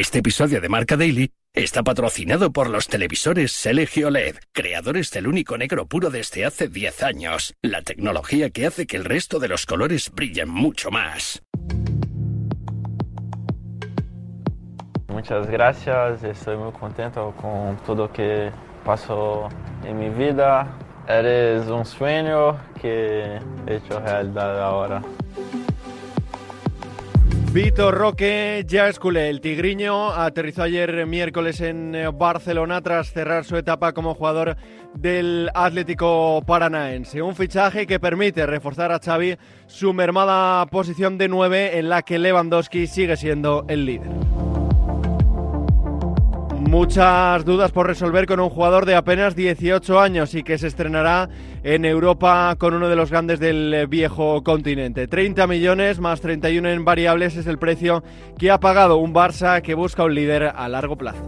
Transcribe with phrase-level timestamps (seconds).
[0.00, 5.58] Este episodio de Marca Daily está patrocinado por los televisores LG OLED, creadores del único
[5.58, 9.66] negro puro desde hace 10 años, la tecnología que hace que el resto de los
[9.66, 11.42] colores brillen mucho más.
[15.08, 18.50] Muchas gracias, estoy muy contento con todo lo que
[18.82, 19.50] pasó
[19.84, 20.78] en mi vida.
[21.06, 25.02] Eres un sueño que he hecho realidad ahora.
[27.52, 29.28] Vitor Roque ya es culé.
[29.28, 34.56] El tigriño aterrizó ayer miércoles en eh, Barcelona tras cerrar su etapa como jugador
[34.94, 37.22] del Atlético Paranaense.
[37.22, 42.20] Un fichaje que permite reforzar a Xavi su mermada posición de 9 en la que
[42.20, 44.39] Lewandowski sigue siendo el líder.
[46.60, 51.28] Muchas dudas por resolver con un jugador de apenas 18 años y que se estrenará
[51.64, 55.08] en Europa con uno de los grandes del viejo continente.
[55.08, 58.04] 30 millones más 31 en variables es el precio
[58.38, 61.26] que ha pagado un Barça que busca un líder a largo plazo.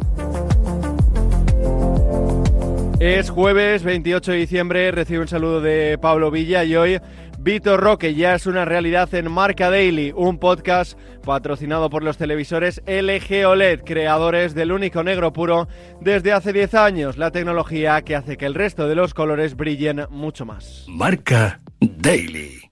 [3.01, 7.01] Es jueves 28 de diciembre, recibe un saludo de Pablo Villa y hoy
[7.43, 12.81] Vitor Roque ya es una realidad en Marca Daily, un podcast patrocinado por los televisores
[12.87, 15.67] LG OLED, creadores del único negro puro
[16.01, 20.07] desde hace 10 años, la tecnología que hace que el resto de los colores brillen
[20.09, 20.85] mucho más.
[20.87, 22.71] Marca Daily.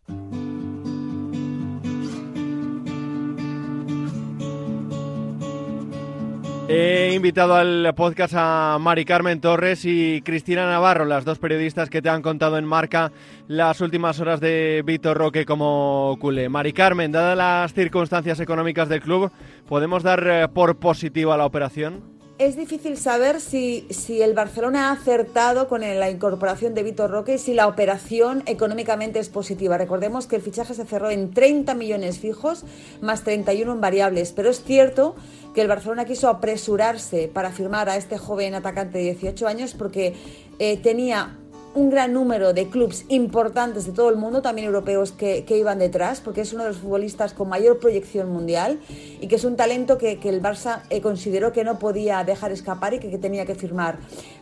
[6.72, 12.00] He invitado al podcast a Mari Carmen Torres y Cristina Navarro, las dos periodistas que
[12.00, 13.10] te han contado en marca
[13.48, 16.48] las últimas horas de Víctor Roque como culé.
[16.48, 19.32] Mari Carmen, dadas las circunstancias económicas del club,
[19.66, 22.19] ¿podemos dar eh, por positivo a la operación?
[22.41, 27.34] Es difícil saber si, si el Barcelona ha acertado con la incorporación de Víctor Roque
[27.34, 29.77] y si la operación económicamente es positiva.
[29.77, 32.64] Recordemos que el fichaje se cerró en 30 millones fijos
[33.02, 35.16] más 31 en variables, pero es cierto
[35.55, 40.14] que el Barcelona quiso apresurarse para firmar a este joven atacante de 18 años porque
[40.58, 41.36] eh, tenía
[41.72, 46.20] un gran número de clubes importantes de todo el mundo, también europeos, que, iban detrás,
[46.20, 48.81] porque es uno de los futbolistas con mayor proyección mundial
[49.20, 52.94] y que es un talento que, el Barça eh, consideró que no podía dejar escapar
[52.94, 53.98] y que, tenía que firmar.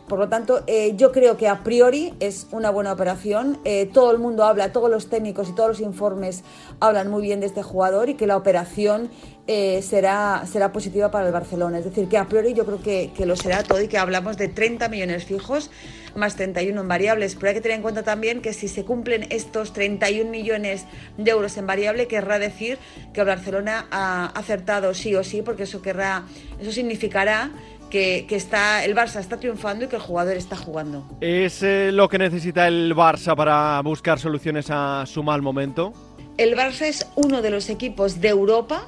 [0.07, 3.59] Por lo tanto, eh, yo creo que a priori es una buena operación.
[3.93, 6.43] todo el mundo habla, todos los técnicos y todos los informes
[6.79, 9.09] hablan muy bien de este jugador y que la operación
[9.51, 11.79] eh, será, será positiva para el Barcelona.
[11.79, 14.47] Es decir, que a priori yo creo que, lo será todo y que hablamos de
[14.47, 15.71] 30 millones fijos
[16.15, 17.35] más 31 en variables.
[17.35, 20.85] Pero hay que tener en cuenta también que si se cumplen estos 31 millones
[21.17, 22.77] de euros en variable, querrá decir
[23.13, 26.23] que el Barcelona ha acertado sí o sí, porque eso querrá,
[26.59, 27.51] eso significará
[27.89, 31.05] que, está, el Barça está triunfando y que el jugador está jugando.
[31.21, 35.93] ¿Es eh, lo que necesita el Barça para buscar soluciones a su mal momento?
[36.37, 38.87] El Barça es uno de los equipos de Europa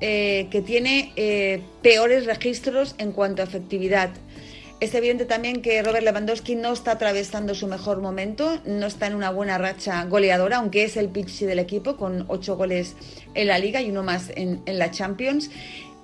[0.00, 4.10] eh, que tiene eh, peores registros en cuanto a efectividad.
[4.80, 9.14] Es evidente también que Robert Lewandowski no está atravesando su mejor momento, no está en
[9.14, 12.96] una buena racha goleadora, aunque es el pitch del equipo, con ocho goles
[13.34, 15.50] en la liga y uno más en, en la Champions.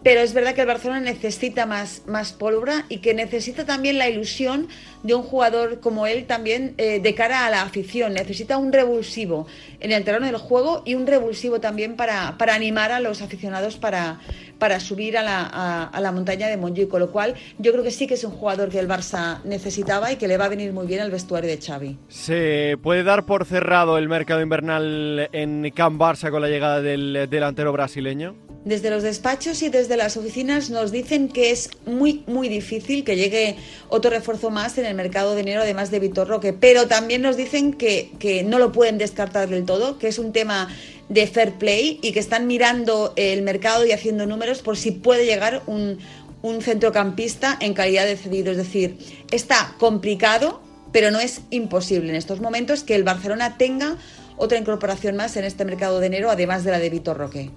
[0.02, 4.08] Pero es verdad que el Barcelona necesita más, más pólvora y que necesita también la
[4.08, 4.68] ilusión
[5.02, 8.14] de un jugador como él también eh, de cara a la afición.
[8.14, 9.46] Necesita un revulsivo
[9.78, 13.76] en el terreno del juego y un revulsivo también para, para animar a los aficionados
[13.76, 14.20] para,
[14.58, 16.88] para subir a la, a, la montaña de Montjuic.
[16.88, 20.12] Con lo cual yo creo que sí que es un jugador que el Barça necesitaba
[20.12, 21.98] y que le va a venir muy bien al vestuario de Xavi.
[22.08, 27.28] ¿Se puede dar por cerrado el mercado invernal en Camp Barça con la llegada del
[27.28, 28.49] delantero brasileño?
[28.65, 33.16] Desde los despachos y desde las oficinas nos dicen que es muy, muy difícil que
[33.16, 33.56] llegue
[33.88, 37.38] otro refuerzo más en el mercado de enero, además de Vitor Roque, pero también nos
[37.38, 40.69] dicen que, que no lo pueden descartar del todo, que es un tema
[41.09, 45.25] de fair play y que están mirando el mercado y haciendo números por si puede
[45.25, 45.98] llegar un,
[46.42, 48.50] un centrocampista en calidad de cedido.
[48.50, 48.98] Es decir,
[49.31, 50.60] está complicado,
[50.92, 53.97] pero no es imposible en estos momentos que el Barcelona tenga
[54.37, 57.50] otra incorporación más en este mercado de enero, además de la de Vitor Roque.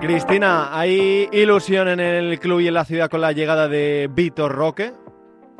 [0.00, 4.52] Cristina, ¿hay ilusión en el club y en la ciudad con la llegada de Víctor
[4.52, 4.92] Roque?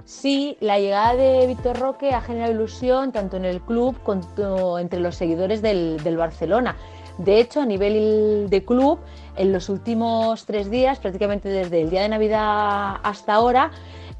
[0.04, 5.00] Sí, la llegada de Víctor Roque ha generado ilusión tanto en el club como entre
[5.00, 6.76] los seguidores del, del Barcelona.
[7.18, 9.00] De hecho, a nivel de club,
[9.36, 13.72] en los últimos tres días, prácticamente desde el día de Navidad hasta ahora,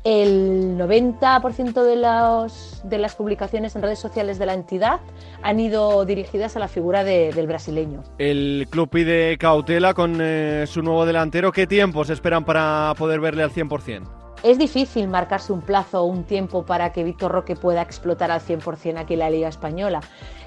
[0.04, 5.00] el 90% de, de las publicaciones en redes sociales de la entidad
[5.42, 8.02] han ido dirigidas a la figura del brasileño.
[8.18, 11.52] El club pide cautela con eh, su nuevo delantero.
[11.52, 14.17] ¿Qué tiempos esperan para poder verle al 100%?
[14.43, 18.40] Es difícil marcarse un plazo o un tiempo para que Víctor Roque pueda explotar al
[18.40, 20.00] 100% aquí en la Liga Española.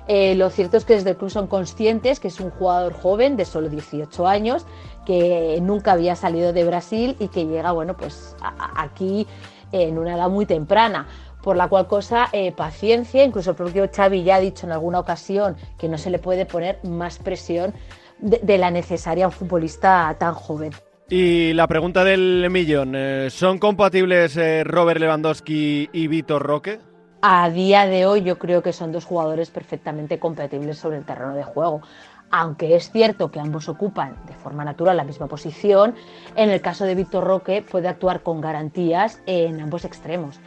[0.07, 3.37] Eh, lo cierto es que desde el club son conscientes que es un jugador joven
[3.37, 4.65] de solo 18 años,
[5.05, 8.35] que nunca había salido de Brasil y que llega, bueno, pues
[8.75, 9.27] aquí
[9.71, 11.07] en una edad muy temprana
[11.41, 14.99] por la cual cosa eh, paciencia, incluso el propio Xavi ya ha dicho en alguna
[14.99, 17.73] ocasión que no se le puede poner más presión
[18.19, 20.71] de, la necesaria a un futbolista tan joven.
[21.13, 26.79] Y la pregunta del millón, eh, ¿son compatibles eh, Robert Lewandowski y Vitor Roque?
[27.21, 31.35] A día de hoy yo creo que son dos jugadores perfectamente compatibles sobre el terreno
[31.35, 31.81] de juego.
[32.29, 35.95] Aunque es cierto que ambos ocupan de forma natural la misma posición,
[36.37, 40.39] en el caso de Víctor Roque puede actuar con garantías en ambos extremos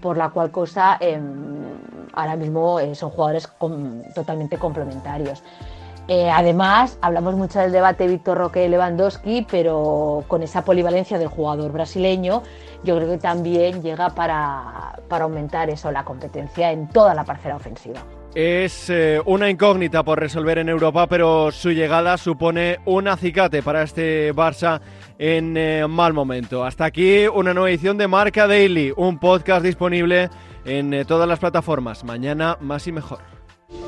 [0.00, 1.22] por la cual cosa em,
[2.12, 3.48] ahora mismo eh, son jugadores
[4.14, 5.42] totalmente complementarios.
[6.08, 11.70] Eh, además, hablamos mucho del debate Víctor Roque Lewandowski, pero con esa polivalencia del jugador
[11.72, 12.42] brasileño,
[12.82, 17.56] yo creo que también llega para, para aumentar eso, la competencia en toda la parcela
[17.56, 18.00] ofensiva.
[18.34, 23.82] Es eh, una incógnita por resolver en Europa, pero su llegada supone un acicate para
[23.82, 24.80] este Barça
[25.18, 26.64] en eh, mal momento.
[26.64, 30.30] Hasta aquí una nueva edición de Marca Daily, un podcast disponible
[30.64, 32.04] en eh, todas las plataformas.
[32.04, 33.18] Mañana más y mejor.